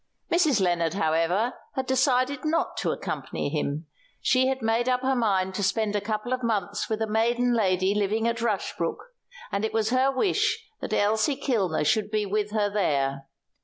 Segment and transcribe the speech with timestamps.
[0.31, 0.59] Mrs.
[0.59, 3.85] Lennard, however, had decided not to accompany him;
[4.19, 7.53] she had made up her mind to spend a couple of months with a maiden
[7.53, 8.97] lady living at Rushbrook,
[9.51, 13.27] and it was her wish that Elsie Kilner should be with her there.